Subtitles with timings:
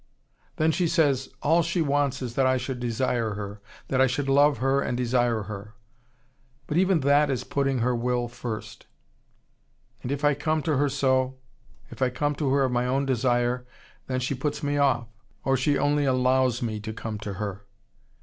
[0.55, 4.27] Then she says, all she wants is that I should desire her, that I should
[4.27, 5.75] love her and desire her.
[6.65, 8.87] But even that is putting her will first.
[10.01, 11.35] And if I come to her so,
[11.91, 13.67] if I come to her of my own desire,
[14.07, 15.05] then she puts me off.
[15.05, 17.63] She puts me off, or she only allows me to come to her.